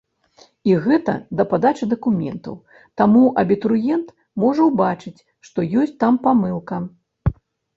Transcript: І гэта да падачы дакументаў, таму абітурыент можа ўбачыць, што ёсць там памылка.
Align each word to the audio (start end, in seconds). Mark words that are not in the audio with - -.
І 0.69 0.75
гэта 0.85 1.13
да 1.41 1.45
падачы 1.51 1.87
дакументаў, 1.91 2.55
таму 3.01 3.23
абітурыент 3.43 4.07
можа 4.45 4.61
ўбачыць, 4.71 5.17
што 5.51 5.67
ёсць 5.83 5.97
там 6.07 6.13
памылка. 6.25 6.75